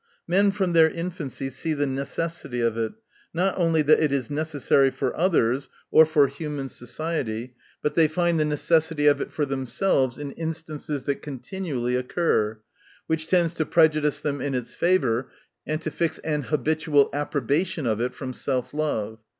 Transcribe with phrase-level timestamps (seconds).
[0.27, 2.93] Men from their infancy see the necessity of it,
[3.35, 8.39] not only that it is necessary for others, or for human society; but they find
[8.39, 12.59] the necessity of it for themselves, in instances that continual^ occur;
[13.05, 15.29] which tends to prejudice them in its favor,
[15.67, 19.19] and to fix an habitual appro bation of it from self love.